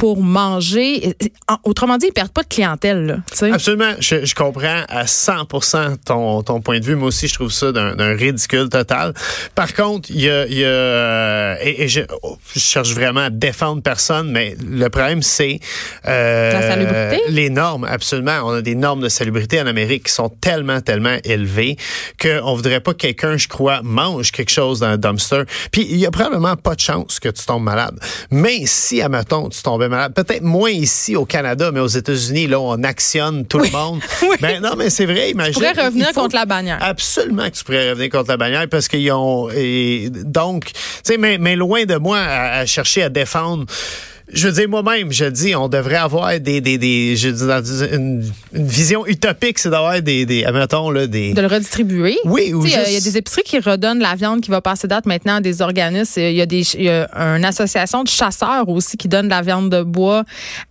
pour 0.00 0.22
manger, 0.22 1.14
en- 1.46 1.58
autrement 1.64 1.98
dit, 1.98 2.06
ils 2.06 2.12
perdent 2.12 2.32
pas 2.32 2.42
de 2.42 2.48
clientèle. 2.48 3.04
Là. 3.04 3.16
Absolument, 3.52 3.92
je, 4.00 4.24
je 4.24 4.34
comprends 4.34 4.82
à 4.88 5.04
100% 5.04 5.96
ton, 6.06 6.42
ton 6.42 6.62
point 6.62 6.80
de 6.80 6.86
vue. 6.86 6.94
Moi 6.96 7.08
aussi, 7.08 7.28
je 7.28 7.34
trouve 7.34 7.52
ça 7.52 7.70
d'un 7.70 8.16
ridicule 8.16 8.70
total. 8.70 9.12
Par 9.54 9.74
contre, 9.74 10.08
il 10.10 10.22
y 10.22 10.30
a, 10.30 10.46
il 10.46 10.54
y 10.54 10.64
a 10.64 10.68
euh, 10.68 11.56
et, 11.60 11.82
et 11.82 11.88
je, 11.88 12.00
oh, 12.22 12.38
je 12.54 12.60
cherche 12.60 12.94
vraiment 12.94 13.20
à 13.20 13.28
défendre 13.30 13.82
personne, 13.82 14.30
mais 14.30 14.56
le 14.66 14.88
problème 14.88 15.20
c'est 15.20 15.60
euh, 16.06 16.52
La 16.54 16.62
salubrité? 16.62 17.22
les 17.28 17.50
normes. 17.50 17.84
Absolument, 17.84 18.38
on 18.44 18.52
a 18.54 18.62
des 18.62 18.74
normes 18.76 19.02
de 19.02 19.10
salubrité 19.10 19.60
en 19.60 19.66
Amérique 19.66 20.06
qui 20.06 20.12
sont 20.12 20.30
tellement 20.30 20.80
tellement 20.80 21.18
élevées 21.24 21.76
que 22.16 22.40
on 22.42 22.54
voudrait 22.54 22.80
pas 22.80 22.92
que 22.92 22.98
quelqu'un, 23.00 23.36
je 23.36 23.48
crois, 23.48 23.82
mange 23.82 24.32
quelque 24.32 24.50
chose 24.50 24.80
dans 24.80 24.86
un 24.86 24.96
dumpster. 24.96 25.42
Puis 25.72 25.86
il 25.90 25.98
y 25.98 26.06
a 26.06 26.10
probablement 26.10 26.56
pas 26.56 26.74
de 26.74 26.80
chance 26.80 27.20
que 27.20 27.28
tu 27.28 27.44
tombes 27.44 27.64
malade. 27.64 27.98
Mais 28.30 28.62
si, 28.64 29.02
admettons, 29.02 29.50
tu 29.50 29.60
tombais 29.62 29.89
malade, 29.90 30.14
peut-être 30.14 30.42
moins 30.42 30.70
ici 30.70 31.16
au 31.16 31.24
Canada, 31.26 31.70
mais 31.72 31.80
aux 31.80 31.86
États-Unis, 31.86 32.46
là, 32.46 32.58
on 32.60 32.82
actionne 32.82 33.44
tout 33.46 33.58
le 33.58 33.70
monde. 33.70 34.00
Oui. 34.22 34.36
Ben 34.40 34.60
non, 34.60 34.74
mais 34.76 34.90
c'est 34.90 35.06
vrai, 35.06 35.30
imagine. 35.30 35.54
pourrais 35.54 35.72
il 35.76 35.80
revenir 35.80 36.12
contre 36.12 36.34
la 36.36 36.44
bannière. 36.44 36.78
Absolument 36.80 37.48
que 37.50 37.56
tu 37.56 37.64
pourrais 37.64 37.90
revenir 37.90 38.10
contre 38.10 38.30
la 38.30 38.36
bannière 38.36 38.68
parce 38.68 38.86
qu'ils 38.86 39.10
ont. 39.12 39.48
Et 39.50 40.08
donc, 40.10 40.66
tu 40.66 40.72
sais, 41.02 41.16
mais, 41.18 41.38
mais 41.38 41.56
loin 41.56 41.84
de 41.84 41.96
moi 41.96 42.18
à, 42.18 42.58
à 42.60 42.66
chercher 42.66 43.02
à 43.02 43.08
défendre. 43.08 43.64
Je 44.32 44.48
veux 44.48 44.54
dire, 44.54 44.68
moi-même, 44.68 45.12
je 45.12 45.24
dis, 45.24 45.54
on 45.56 45.68
devrait 45.68 45.96
avoir 45.96 46.38
des. 46.40 46.60
des, 46.60 46.78
des 46.78 47.16
je 47.16 47.28
dis, 47.28 47.94
une, 47.94 48.24
une 48.52 48.66
vision 48.66 49.06
utopique, 49.06 49.58
c'est 49.58 49.70
d'avoir 49.70 50.00
des. 50.02 50.26
des 50.26 50.44
admettons, 50.44 50.90
là, 50.90 51.06
des. 51.06 51.32
de 51.34 51.40
le 51.40 51.46
redistribuer. 51.46 52.16
Oui, 52.24 52.52
ou 52.54 52.62
euh, 52.62 52.66
Il 52.66 52.70
y 52.70 52.74
a 52.76 52.84
juste- 52.84 53.04
des 53.04 53.16
épiceries 53.18 53.42
qui 53.42 53.58
redonnent 53.58 54.00
la 54.00 54.14
viande 54.14 54.40
qui 54.40 54.50
va 54.50 54.60
passer 54.60 54.86
date 54.88 55.06
maintenant 55.06 55.36
à 55.36 55.40
des 55.40 55.62
organismes. 55.62 56.20
Il 56.20 56.32
y 56.34 56.40
a, 56.40 56.46
des, 56.46 56.62
y 56.76 56.88
a 56.88 57.08
une 57.36 57.44
association 57.44 58.02
de 58.04 58.08
chasseurs 58.08 58.68
aussi 58.68 58.96
qui 58.96 59.08
donne 59.08 59.26
de 59.26 59.30
la 59.30 59.42
viande 59.42 59.70
de 59.70 59.82
bois 59.82 60.24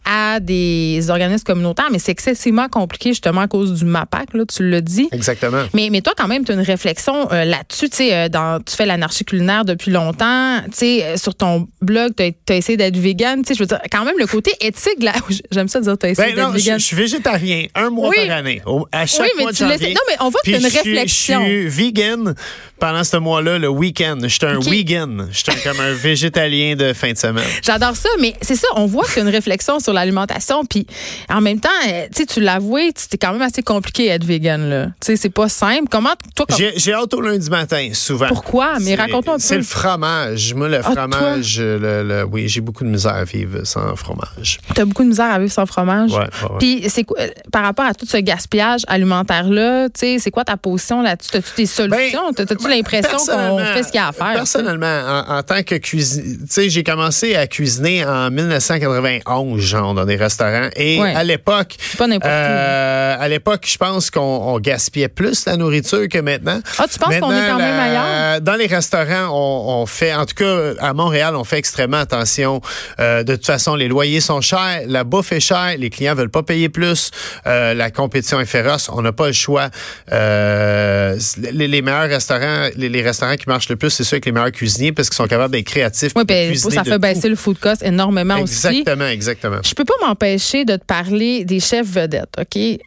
à 0.05 0.39
des 0.39 1.09
organismes 1.09 1.43
communautaires, 1.43 1.87
mais 1.91 1.99
c'est 1.99 2.11
excessivement 2.11 2.67
compliqué 2.69 3.09
justement 3.09 3.41
à 3.41 3.47
cause 3.47 3.73
du 3.73 3.85
MAPAC, 3.85 4.33
là, 4.33 4.43
tu 4.45 4.67
l'as 4.69 4.81
dit. 4.81 5.07
Exactement. 5.11 5.63
Mais, 5.73 5.89
mais 5.91 6.01
toi, 6.01 6.13
quand 6.17 6.27
même, 6.27 6.43
tu 6.45 6.51
as 6.51 6.55
une 6.55 6.61
réflexion 6.61 7.31
euh, 7.31 7.45
là-dessus. 7.45 7.89
Tu 7.89 7.97
sais, 7.97 8.13
euh, 8.15 8.29
dans- 8.29 8.59
tu 8.63 8.75
fais 8.75 8.85
l'anarchie 8.85 9.25
culinaire 9.25 9.65
depuis 9.65 9.91
longtemps. 9.91 10.59
Tu 10.65 10.69
sais, 10.73 11.03
euh, 11.03 11.17
sur 11.17 11.35
ton 11.35 11.67
blog, 11.81 12.13
tu 12.15 12.23
as, 12.53 12.55
essayé 12.55 12.77
d'être 12.77 12.97
vegan. 12.97 13.41
Sais, 13.49 13.55
je 13.55 13.59
veux 13.63 13.65
dire, 13.67 13.79
quand 13.91 14.05
même, 14.05 14.15
le 14.19 14.27
côté 14.27 14.51
éthique, 14.61 15.01
là, 15.01 15.11
j'aime 15.51 15.67
ça 15.67 15.79
dire 15.81 15.97
tu 15.97 16.05
as 16.05 16.09
essayé 16.11 16.33
Ben 16.35 16.49
non, 16.51 16.53
je, 16.55 16.59
je 16.59 16.77
suis 16.77 16.95
végétarien, 16.95 17.65
un 17.73 17.89
mois 17.89 18.09
Oui. 18.09 18.27
par 18.27 18.37
année. 18.37 18.61
Au- 18.65 18.87
à 18.91 19.05
chaque 19.07 19.21
Oui, 19.21 19.27
mais 19.37 19.43
mois 19.43 19.51
de 19.51 19.57
tu 19.57 19.63
janvier. 19.67 19.89
non, 19.93 20.01
mais 20.07 20.15
on 20.19 20.29
voit 20.29 20.39
que 20.45 20.51
t'as 20.51 20.57
une 20.59 20.69
je 20.69 20.77
réflexion. 20.77 21.39
Je 21.41 21.45
suis 21.49 21.67
vegan 21.67 22.35
pendant 22.79 23.03
ce 23.03 23.17
mois-là, 23.17 23.57
le 23.57 23.67
week-end. 23.69 24.17
Je 24.21 24.27
suis 24.27 24.45
un 24.45 24.57
Ok. 24.57 24.65
vegan. 24.67 25.27
Je 25.31 25.37
suis 25.37 25.61
comme 25.63 25.79
un 25.79 25.93
végétalien 25.93 26.75
de 26.75 26.93
fin 26.93 27.11
de 27.11 27.17
semaine. 27.17 27.43
J'adore 27.63 27.95
ça, 27.95 28.09
mais 28.19 28.35
c'est 28.41 28.55
ça, 28.55 28.67
on 28.75 28.85
voit 28.85 29.05
qu'il 29.05 29.17
y 29.17 29.19
a 29.19 29.23
une 29.23 29.29
réflexion 29.35 29.79
sur 29.79 29.93
l'alimentation, 29.93 30.63
puis 30.65 30.85
en 31.29 31.41
même 31.41 31.59
temps, 31.59 31.69
euh, 31.87 32.05
tu 32.15 32.25
tu 32.27 32.39
l'avouais, 32.41 32.91
c'était 32.95 33.17
quand 33.17 33.31
même 33.33 33.41
assez 33.41 33.63
compliqué 33.63 34.05
d'être 34.09 34.23
vegan, 34.25 34.69
là. 34.69 34.85
Tu 35.01 35.07
sais, 35.07 35.15
c'est 35.15 35.29
pas 35.29 35.49
simple. 35.49 35.87
Comment, 35.89 36.13
toi, 36.35 36.45
comme- 36.45 36.57
J'ai 36.75 36.93
hâte 36.93 37.13
au 37.13 37.21
lundi 37.21 37.49
matin, 37.49 37.89
souvent. 37.93 38.27
Pourquoi? 38.27 38.77
Mais 38.81 38.93
raconte-nous 38.95 39.33
un 39.33 39.35
peu. 39.37 39.41
C'est 39.41 39.57
le 39.57 39.63
fromage. 39.63 40.53
Moi, 40.53 40.67
le 40.69 40.77
Ah, 40.77 40.83
fromage, 40.91 41.59
le, 41.59 42.03
le- 42.03 42.23
oui, 42.25 42.47
j'ai 42.47 42.61
beaucoup 42.61 42.83
de 42.83 42.89
misère 42.89 43.15
à 43.15 43.23
vivre 43.23 43.38
sans 43.63 43.95
fromage. 43.95 44.59
t'as 44.75 44.85
beaucoup 44.85 45.03
de 45.03 45.09
misère 45.09 45.31
à 45.31 45.39
vivre 45.39 45.51
sans 45.51 45.65
fromage? 45.65 46.11
Ouais, 46.11 46.17
ouais, 46.19 46.25
ouais. 46.49 46.57
Puis 46.59 46.83
c'est 46.89 47.03
quoi, 47.03 47.17
par 47.51 47.63
rapport 47.63 47.85
à 47.85 47.93
tout 47.93 48.05
ce 48.05 48.17
gaspillage 48.17 48.81
alimentaire-là, 48.87 49.89
tu 49.89 49.99
sais, 49.99 50.17
c'est 50.19 50.31
quoi 50.31 50.43
ta 50.43 50.57
position 50.57 51.01
là-dessus? 51.01 51.31
T'as-tu 51.31 51.51
des 51.57 51.65
solutions? 51.65 52.31
Ben, 52.35 52.45
T'as-tu 52.45 52.67
l'impression 52.69 53.17
qu'on 53.17 53.59
fait 53.59 53.83
ce 53.83 53.91
qu'il 53.91 53.99
y 53.99 54.03
a 54.03 54.07
à 54.07 54.11
faire? 54.11 54.27
tu? 54.31 54.35
Personnellement, 54.35 55.25
en, 55.27 55.37
en 55.37 55.43
tant 55.43 55.63
que 55.63 55.75
cuisinier, 55.75 56.37
tu 56.39 56.45
sais, 56.49 56.69
j'ai 56.69 56.83
commencé 56.83 57.35
à 57.35 57.47
cuisiner 57.47 58.05
en 58.05 58.29
1991, 58.31 59.59
genre, 59.61 59.93
dans 59.93 60.05
des 60.05 60.15
restaurants. 60.15 60.69
Et 60.75 61.01
à 61.01 61.23
l'époque, 61.23 61.75
Pas 61.97 62.07
n'importe 62.07 62.31
euh, 62.31 63.15
à 63.19 63.27
l'époque, 63.27 63.65
je 63.65 63.77
pense 63.77 64.09
qu'on 64.11 64.21
on 64.21 64.59
gaspillait 64.59 65.07
plus 65.09 65.45
la 65.45 65.57
nourriture 65.57 66.07
que 66.09 66.19
maintenant. 66.19 66.59
Ah, 66.77 66.85
tu 66.91 66.99
penses 66.99 67.17
qu'on 67.19 67.31
est 67.31 67.47
quand 67.49 67.57
même 67.57 67.79
ailleurs? 67.79 68.41
Dans 68.41 68.55
les 68.55 68.67
restaurants, 68.67 69.29
on, 69.31 69.81
on 69.81 69.85
fait, 69.85 70.13
en 70.13 70.25
tout 70.25 70.35
cas, 70.35 70.73
à 70.79 70.93
Montréal, 70.93 71.35
on 71.35 71.43
fait 71.43 71.57
extrêmement 71.57 71.97
attention. 71.97 72.61
Euh, 72.99 73.23
de 73.29 73.35
toute 73.35 73.45
façon, 73.45 73.75
les 73.75 73.87
loyers 73.87 74.21
sont 74.21 74.41
chers, 74.41 74.81
la 74.87 75.03
bouffe 75.03 75.31
est 75.31 75.39
chère, 75.39 75.75
les 75.77 75.89
clients 75.89 76.15
veulent 76.15 76.31
pas 76.31 76.41
payer 76.43 76.67
plus, 76.67 77.11
euh, 77.45 77.73
la 77.73 77.91
compétition 77.91 78.39
est 78.39 78.45
féroce, 78.45 78.89
on 78.91 79.01
n'a 79.01 79.11
pas 79.11 79.27
le 79.27 79.33
choix. 79.33 79.69
Euh, 80.11 81.17
les, 81.37 81.67
les 81.67 81.81
meilleurs 81.81 82.09
restaurants, 82.09 82.69
les, 82.75 82.89
les 82.89 83.01
restaurants 83.03 83.35
qui 83.35 83.47
marchent 83.47 83.69
le 83.69 83.75
plus, 83.75 83.91
c'est 83.91 84.03
ceux 84.03 84.15
avec 84.15 84.25
les 84.25 84.31
meilleurs 84.31 84.51
cuisiniers 84.51 84.91
parce 84.91 85.09
qu'ils 85.09 85.17
sont 85.17 85.27
capables 85.27 85.53
d'être 85.53 85.67
créatifs. 85.67 86.11
Oui, 86.15 86.23
ben, 86.25 86.55
ça 86.55 86.83
fait 86.83 86.91
tout. 86.91 86.99
baisser 86.99 87.29
le 87.29 87.35
food 87.35 87.59
cost 87.59 87.83
énormément 87.83 88.39
aussi. 88.39 88.67
Exactement, 88.67 89.07
exactement. 89.07 89.59
Je 89.63 89.73
peux 89.73 89.85
pas 89.85 89.93
m'empêcher 90.01 90.65
de 90.65 90.75
te 90.75 90.85
parler 90.85 91.45
des 91.45 91.59
chefs 91.59 91.87
vedettes, 91.87 92.33
OK? 92.39 92.79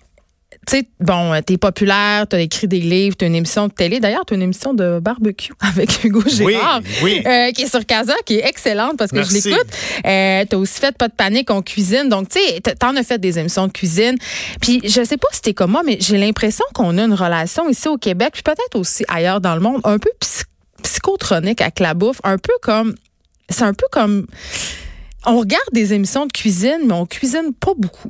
Tu 0.65 0.77
sais, 0.79 0.89
bon, 1.01 1.33
euh, 1.35 1.41
t'es 1.41 1.57
populaire, 1.59 2.25
t'as 2.29 2.39
écrit 2.39 2.69
des 2.69 2.79
livres, 2.79 3.17
t'as 3.17 3.27
une 3.27 3.35
émission 3.35 3.67
de 3.67 3.73
télé. 3.73 3.99
D'ailleurs, 3.99 4.25
t'as 4.25 4.37
une 4.37 4.43
émission 4.43 4.75
de 4.75 5.01
barbecue 5.01 5.53
avec 5.61 6.05
Hugo 6.05 6.23
Gérard, 6.27 6.81
oui. 7.03 7.21
euh, 7.27 7.51
qui 7.51 7.63
est 7.63 7.69
sur 7.69 7.85
Casa, 7.85 8.15
qui 8.25 8.35
est 8.37 8.47
excellente 8.47 8.97
parce 8.97 9.11
que 9.11 9.17
Merci. 9.17 9.41
je 9.41 9.49
l'écoute. 9.49 9.67
Euh, 10.07 10.45
t'as 10.49 10.57
aussi 10.57 10.79
fait 10.81 10.97
Pas 10.97 11.09
de 11.09 11.15
panique, 11.15 11.51
on 11.51 11.63
cuisine. 11.63 12.09
Donc, 12.09 12.29
tu 12.29 12.39
sais, 12.39 12.61
t'en 12.77 12.95
as 12.95 13.03
fait 13.03 13.19
des 13.19 13.41
émissions 13.41 13.67
de 13.67 13.73
cuisine. 13.73 14.15
Puis, 14.61 14.81
je 14.85 15.03
sais 15.05 15.17
pas 15.17 15.27
si 15.33 15.43
t'es 15.43 15.53
comme 15.53 15.73
moi, 15.73 15.83
mais 15.85 15.97
j'ai 16.01 16.17
l'impression 16.17 16.65
qu'on 16.75 16.97
a 16.97 17.03
une 17.05 17.15
relation 17.15 17.69
ici 17.69 17.89
au 17.89 17.97
Québec, 17.99 18.31
puis 18.35 18.43
peut-être 18.45 18.79
aussi 18.79 19.05
ailleurs 19.09 19.41
dans 19.41 19.57
le 19.57 19.61
monde, 19.61 19.81
un 19.83 19.99
peu 19.99 20.11
psy- 20.21 20.45
psychotronique 20.83 21.61
avec 21.61 21.81
la 21.81 21.95
bouffe, 21.95 22.21
un 22.23 22.39
peu 22.39 22.53
comme... 22.63 22.95
C'est 23.49 23.65
un 23.65 23.75
peu 23.75 23.87
comme 23.91 24.27
on 25.27 25.39
regarde 25.41 25.63
des 25.73 25.93
émissions 25.93 26.27
de 26.27 26.33
cuisine, 26.33 26.79
mais 26.87 26.95
on 26.95 27.05
cuisine 27.07 27.53
pas 27.59 27.73
beaucoup. 27.77 28.09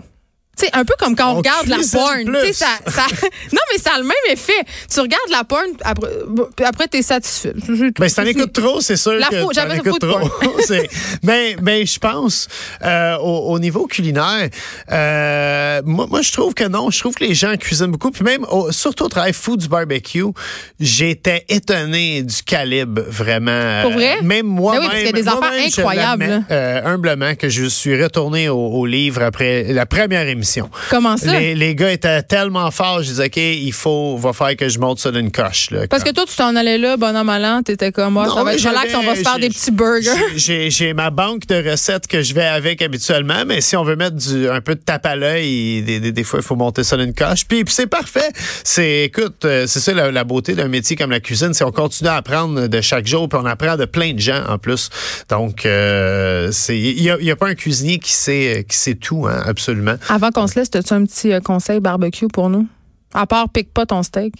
Sais, 0.54 0.68
un 0.74 0.84
peu 0.84 0.92
comme 0.98 1.16
quand 1.16 1.30
on, 1.30 1.34
On 1.34 1.36
regarde 1.38 1.66
la 1.66 1.78
porn. 1.78 2.24
ça, 2.52 2.66
ça- 2.86 3.06
non, 3.52 3.60
mais 3.72 3.78
ça 3.78 3.92
a 3.94 3.98
le 3.98 4.04
même 4.04 4.12
effet. 4.30 4.52
Tu 4.92 5.00
regardes 5.00 5.30
la 5.30 5.44
porn, 5.44 5.64
après, 5.82 6.08
après 6.66 6.88
t'es 6.88 7.00
satisfait. 7.00 7.54
Ben, 7.98 8.08
si 8.08 8.14
t'en 8.16 8.24
écoutes 8.26 8.52
trop, 8.52 8.80
c'est 8.82 8.96
sûr 8.98 9.12
La 9.14 9.28
que 9.28 9.40
t'en 9.42 9.50
j'avais 9.52 9.78
écoutes 9.78 10.00
trop. 10.00 10.28
Mais, 11.22 11.56
mais 11.62 11.86
je 11.86 11.98
pense, 11.98 12.48
euh, 12.84 13.16
au, 13.16 13.52
au 13.54 13.58
niveau 13.58 13.86
culinaire, 13.86 14.50
euh, 14.90 15.80
moi, 15.86 16.06
moi, 16.08 16.20
je 16.20 16.32
trouve 16.32 16.52
que 16.52 16.64
non. 16.64 16.90
Je 16.90 17.00
trouve 17.00 17.14
que 17.14 17.24
les 17.24 17.34
gens 17.34 17.56
cuisinent 17.56 17.90
beaucoup. 17.90 18.10
Puis 18.10 18.22
même, 18.22 18.44
au- 18.50 18.70
surtout 18.72 19.04
au 19.04 19.08
travail 19.08 19.32
fou 19.32 19.56
du 19.56 19.68
barbecue, 19.68 20.22
j'étais 20.78 21.44
étonné 21.48 22.22
du 22.22 22.42
calibre, 22.42 23.00
vraiment. 23.08 23.82
Pour 23.82 23.92
vrai? 23.92 24.16
Euh, 24.18 24.22
Même 24.22 24.46
moi, 24.46 24.74
Ben 24.74 24.80
oui, 24.80 24.86
parce 24.86 24.98
qu'il 24.98 25.06
y 25.06 25.08
a 25.08 25.12
des 25.12 25.28
affaires 25.28 25.66
incroyables, 25.66 26.44
euh, 26.50 26.80
humblement, 26.84 27.34
que 27.36 27.48
je 27.48 27.64
suis 27.64 28.00
retourné 28.00 28.50
au, 28.50 28.58
au 28.58 28.84
livre 28.86 29.22
après 29.22 29.64
la 29.72 29.86
première 29.86 30.28
émission. 30.28 30.41
Comment 30.90 31.16
ça? 31.16 31.38
Les, 31.38 31.54
les 31.54 31.74
gars 31.74 31.90
étaient 31.92 32.22
tellement 32.22 32.70
forts, 32.70 33.02
je 33.02 33.08
disais, 33.08 33.26
OK, 33.26 33.36
il 33.36 33.72
faut, 33.72 34.16
va 34.16 34.32
faire 34.32 34.56
que 34.56 34.68
je 34.68 34.78
monte 34.78 34.98
ça 34.98 35.10
d'une 35.10 35.30
coche. 35.30 35.70
Là, 35.70 35.86
Parce 35.88 36.04
que 36.04 36.10
toi, 36.10 36.24
tu 36.28 36.34
t'en 36.36 36.54
allais 36.56 36.78
là, 36.78 36.96
bonhomme 36.96 37.28
allant, 37.28 37.62
t'étais 37.62 37.92
comme, 37.92 38.14
moi, 38.14 38.26
non, 38.26 38.34
ça 38.34 38.44
va 38.44 38.50
mais 38.50 38.56
être 38.56 38.68
relax, 38.68 38.94
on 38.94 39.02
va 39.02 39.14
se 39.16 39.22
faire 39.22 39.38
des 39.38 39.48
petits 39.48 39.70
burgers. 39.70 40.10
j'ai- 40.36 40.92
ma 40.94 41.10
banque 41.10 41.46
de 41.46 41.70
recettes 41.70 42.06
que 42.06 42.22
je 42.22 42.34
vais 42.34 42.44
avec 42.44 42.82
habituellement, 42.82 43.44
mais 43.46 43.60
si 43.60 43.76
on 43.76 43.84
veut 43.84 43.96
mettre 43.96 44.16
du, 44.16 44.48
un 44.48 44.60
peu 44.60 44.74
de 44.74 44.80
tape 44.80 45.06
à 45.06 45.16
l'œil, 45.16 45.82
des, 45.82 46.00
des, 46.00 46.12
des 46.12 46.24
fois, 46.24 46.40
il 46.40 46.44
faut 46.44 46.56
monter 46.56 46.84
ça 46.84 46.96
d'une 46.96 47.14
coche. 47.14 47.46
Puis, 47.46 47.64
puis 47.64 47.72
c'est 47.74 47.86
parfait. 47.86 48.30
C'est, 48.64 49.04
écoute, 49.04 49.44
euh, 49.44 49.66
c'est 49.66 49.80
ça 49.80 49.92
la, 49.94 50.10
la 50.10 50.24
beauté 50.24 50.54
d'un 50.54 50.68
métier 50.68 50.96
comme 50.96 51.10
la 51.10 51.20
cuisine, 51.20 51.54
c'est 51.54 51.64
qu'on 51.64 51.72
continue 51.72 52.08
à 52.10 52.16
apprendre 52.16 52.66
de 52.66 52.80
chaque 52.80 53.06
jour, 53.06 53.28
puis 53.28 53.38
on 53.42 53.46
apprend 53.46 53.76
de 53.76 53.84
plein 53.84 54.12
de 54.12 54.18
gens 54.20 54.42
en 54.48 54.58
plus. 54.58 54.90
Donc, 55.30 55.64
euh, 55.66 56.50
c'est, 56.52 56.76
il 56.78 57.00
y 57.02 57.10
a, 57.10 57.16
il 57.20 57.24
y 57.26 57.30
a 57.30 57.36
pas 57.36 57.48
un 57.48 57.54
cuisinier 57.54 57.98
qui 57.98 58.12
sait, 58.12 58.66
qui 58.68 58.76
sait 58.76 58.94
tout, 58.94 59.26
hein, 59.28 59.42
absolument. 59.46 59.94
Avant 60.08 60.30
qu'on 60.32 60.46
se 60.46 60.58
laisse, 60.58 60.70
as-tu 60.74 60.92
un 60.92 61.04
petit 61.04 61.32
euh, 61.32 61.40
conseil 61.40 61.80
barbecue 61.80 62.28
pour 62.28 62.48
nous? 62.48 62.66
À 63.14 63.26
part, 63.26 63.48
pique 63.48 63.72
pas 63.72 63.86
ton 63.86 64.02
steak. 64.02 64.34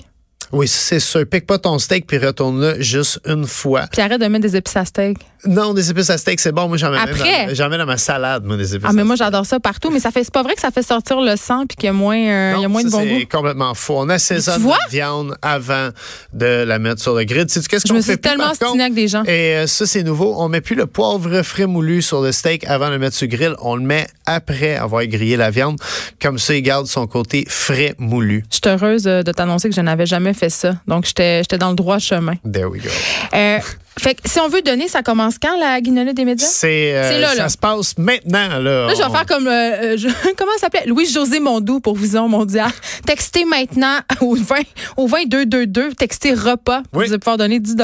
Oui, 0.53 0.69
c'est 0.69 1.01
sûr. 1.01 1.25
Pique 1.27 1.47
pas 1.47 1.59
ton 1.59 1.79
steak 1.79 2.07
puis 2.07 2.19
retourne-le 2.19 2.81
juste 2.83 3.21
une 3.27 3.47
fois. 3.47 3.87
Puis 3.91 4.01
arrête 4.03 4.21
de 4.21 4.27
mettre 4.27 4.43
des 4.43 4.57
épices 4.57 4.77
à 4.77 4.85
steak. 4.85 5.19
Non, 5.45 5.75
des 5.75 5.91
épices 5.91 6.11
à 6.11 6.19
steak, 6.19 6.39
c'est 6.39 6.53
bon. 6.53 6.69
Moi, 6.69 6.77
j'en 6.77 6.91
mets 6.91 6.99
Après? 6.99 7.47
dans, 7.49 7.55
j'en 7.55 7.69
mets 7.69 7.79
dans 7.79 7.87
ma 7.87 7.97
salade, 7.97 8.45
moi, 8.45 8.57
des 8.57 8.75
épices 8.77 8.87
Ah, 8.89 8.93
mais 8.93 9.01
à 9.01 9.05
moi, 9.05 9.17
steak. 9.17 9.27
j'adore 9.27 9.47
ça 9.47 9.59
partout. 9.59 9.91
Mais 9.91 9.99
ça 9.99 10.11
fait, 10.11 10.23
c'est 10.23 10.33
pas 10.33 10.43
vrai 10.43 10.55
que 10.55 10.61
ça 10.61 10.71
fait 10.71 10.83
sortir 10.83 11.21
le 11.21 11.35
sang 11.37 11.65
puis 11.67 11.77
qu'il 11.77 11.87
y 11.87 11.89
a 11.89 11.93
moins, 11.93 12.17
euh, 12.17 12.55
il 12.59 12.63
y 12.63 12.65
a 12.65 12.69
moins 12.69 12.85
de 12.85 12.91
bon 12.91 13.01
goût. 13.03 13.17
c'est 13.21 13.27
complètement 13.27 13.75
faux. 13.75 13.99
On 13.99 14.09
assaisonne 14.09 14.63
la 14.69 14.77
viande 14.91 15.35
avant 15.43 15.89
de 16.33 16.65
la 16.65 16.79
mettre 16.79 17.01
sur 17.03 17.15
le 17.15 17.25
grill. 17.25 17.47
Sais-tu 17.49 17.67
qu'est-ce 17.69 17.87
Je 17.87 17.93
qu'on 17.93 17.97
me 17.99 18.03
fait 18.03 18.13
suis 18.13 18.17
plus, 18.19 18.29
tellement 18.29 18.45
par 18.45 18.53
contre? 18.53 18.65
ostinée 18.67 18.83
avec 18.85 18.95
des 18.95 19.09
gens. 19.09 19.25
Et 19.25 19.57
euh, 19.57 19.67
ça, 19.67 19.87
c'est 19.87 20.03
nouveau. 20.05 20.35
On 20.39 20.49
met 20.49 20.61
plus 20.61 20.77
le 20.77 20.87
poivre 20.87 21.43
frais 21.43 21.67
moulu 21.67 22.03
sur 22.03 22.21
le 22.21 22.31
steak 22.31 22.65
avant 22.69 22.87
de 22.89 22.93
le 22.93 22.99
mettre 23.01 23.17
sur 23.17 23.27
le 23.27 23.37
grill. 23.37 23.55
On 23.63 23.75
le 23.77 23.83
met 23.83 24.07
après 24.27 24.77
avoir 24.77 25.05
grillé 25.07 25.37
la 25.37 25.51
viande. 25.51 25.79
Comme 26.21 26.39
ça, 26.39 26.55
il 26.55 26.63
garde 26.63 26.87
son 26.87 27.07
côté 27.09 27.45
frais 27.49 27.95
moulu. 27.99 28.45
Je 28.51 28.57
suis 28.57 28.63
heureuse 28.69 29.07
euh, 29.09 29.23
de 29.23 29.33
t'annoncer 29.33 29.69
que 29.69 29.75
je 29.75 29.81
n'avais 29.81 30.07
jamais 30.07 30.35
fait 30.35 30.42
ça. 30.51 30.75
Donc, 30.87 31.07
j'étais 31.07 31.39
j'étais 31.39 31.59
dans 31.59 31.71
le 31.71 31.77
droit 31.77 31.99
chemin. 31.99 32.35
There 32.51 32.67
we 32.67 32.83
go. 32.83 32.89
Euh, 33.35 33.59
fait 33.99 34.15
que 34.15 34.29
si 34.29 34.41
on 34.41 34.49
veut 34.49 34.63
donner, 34.63 34.89
ça 34.89 35.03
commence 35.03 35.35
quand, 35.41 35.59
la 35.59 35.81
guignolée 35.81 36.15
des 36.15 36.25
médias? 36.25 36.47
C'est, 36.47 36.93
euh, 36.95 37.19
là, 37.21 37.35
ça 37.35 37.49
se 37.49 37.59
passe 37.59 37.97
maintenant. 37.99 38.49
Là, 38.59 38.87
Là, 38.87 38.93
je 38.95 38.99
vais 38.99 39.05
On- 39.05 39.13
faire 39.13 39.27
comme, 39.27 39.47
euh, 39.47 39.51
euh, 39.51 39.97
je- 39.97 40.09
comment 40.37 40.53
ça 40.57 40.63
s'appelait? 40.63 40.85
Louis-José 40.87 41.41
Mondou 41.41 41.81
pour 41.81 41.97
Vision 41.97 42.29
Mondiale. 42.29 42.71
Textez 43.07 43.45
maintenant 43.45 43.99
au 44.21 44.35
20, 44.35 44.57
au 44.97 45.07
2222, 45.09 45.93
textez 45.95 46.35
repas. 46.35 46.83
Oui. 46.93 47.07
Vous 47.07 47.13
allez 47.13 47.19
pouvoir 47.19 47.37
donner 47.37 47.61
10 47.61 47.77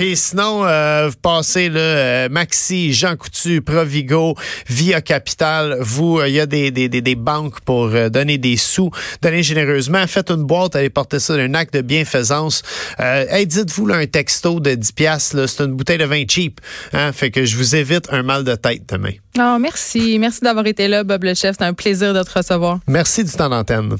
Et 0.00 0.14
sinon, 0.14 0.64
euh, 0.66 1.08
vous 1.08 1.16
passez 1.22 1.70
euh, 1.74 2.28
Maxi, 2.28 2.92
Jean 2.92 3.16
Coutu, 3.16 3.62
Provigo, 3.62 4.34
Via 4.68 5.00
Capital. 5.00 5.78
Vous, 5.80 6.20
il 6.22 6.32
y 6.32 6.40
a 6.40 6.46
des, 6.46 6.70
des, 6.70 6.88
des, 6.88 7.00
des 7.00 7.14
banques 7.14 7.60
pour 7.60 7.88
donner 8.10 8.38
des 8.38 8.56
sous, 8.56 8.90
donner 9.22 9.42
généreusement. 9.42 10.06
Faites 10.06 10.30
une 10.30 10.44
boîte, 10.44 10.76
allez 10.76 10.90
porter 10.90 11.18
ça 11.18 11.36
d'un 11.36 11.54
acte 11.54 11.74
de 11.74 11.80
bienfaisance. 11.80 12.62
Euh, 13.00 13.24
hey, 13.30 13.46
dites-vous 13.46 13.88
un 13.90 14.06
texto 14.06 14.60
de 14.60 14.74
10 14.74 14.92
piastres, 14.92 15.36
là, 15.36 15.45
c'est 15.46 15.64
une 15.64 15.74
bouteille 15.74 15.98
de 15.98 16.04
vin 16.04 16.24
cheap. 16.28 16.60
Hein? 16.92 17.12
Fait 17.12 17.30
que 17.30 17.44
je 17.44 17.56
vous 17.56 17.76
évite 17.76 18.08
un 18.10 18.22
mal 18.22 18.44
de 18.44 18.54
tête 18.54 18.82
demain. 18.88 19.12
Oh, 19.38 19.58
merci. 19.60 20.18
Merci 20.18 20.40
d'avoir 20.40 20.66
été 20.66 20.88
là, 20.88 21.04
Bob 21.04 21.24
le 21.24 21.34
chef. 21.34 21.52
C'était 21.52 21.64
un 21.64 21.74
plaisir 21.74 22.14
de 22.14 22.22
te 22.22 22.38
recevoir. 22.38 22.80
Merci 22.86 23.24
du 23.24 23.32
temps 23.32 23.48
d'antenne. 23.48 23.96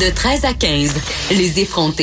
De 0.00 0.14
13 0.14 0.44
à 0.44 0.52
15, 0.52 0.94
les 1.30 1.60
effrontés. 1.60 1.94